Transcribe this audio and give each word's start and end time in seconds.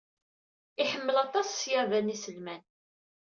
Iḥemmel 0.81 1.15
aṭas 1.23 1.47
ṣṣyada 1.55 1.99
n 2.01 2.11
yiselman. 2.11 2.61